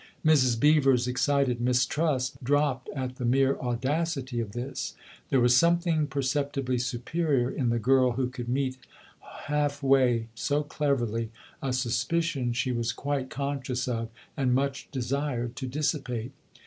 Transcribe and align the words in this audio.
Mrs. 0.25 0.59
Beever's 0.59 1.07
excited 1.07 1.61
mistrust 1.61 2.43
dropped 2.43 2.89
at 2.95 3.17
the 3.17 3.23
mere 3.23 3.59
audacity 3.59 4.39
of 4.39 4.53
this: 4.53 4.95
there 5.29 5.39
was 5.39 5.55
something 5.55 6.07
per 6.07 6.21
ceptibly 6.23 6.79
superior 6.81 7.51
in 7.51 7.69
the 7.69 7.77
girl 7.77 8.13
who 8.13 8.27
could 8.27 8.49
meet 8.49 8.79
hall 9.19 9.69
way, 9.83 10.27
so 10.33 10.63
cleverly, 10.63 11.29
a 11.61 11.71
suspicion 11.71 12.51
she 12.51 12.71
was 12.71 12.93
quite 12.93 13.29
con 13.29 13.59
scious 13.59 13.87
of 13.87 14.09
and 14.35 14.55
much 14.55 14.89
desired 14.89 15.55
to 15.57 15.67
dissipate. 15.67 16.31